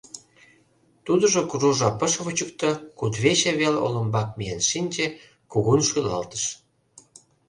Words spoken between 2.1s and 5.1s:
вучыкто, кудывече вел олымбак миен шинче,